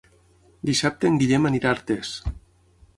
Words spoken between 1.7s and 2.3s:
a Artés.